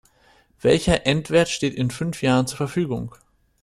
Welcher 0.61 1.05
Endwert 1.05 1.47
steht 1.47 1.75
in 1.75 1.91
fünf 1.91 2.23
Jahren 2.23 2.47
zur 2.47 2.57
Verfügung? 2.57 3.13